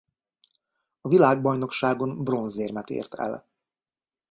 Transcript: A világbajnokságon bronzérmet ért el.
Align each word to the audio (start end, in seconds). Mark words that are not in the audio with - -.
A 1.01 1.07
világbajnokságon 1.07 2.23
bronzérmet 2.23 2.89
ért 2.89 3.13
el. 3.13 3.47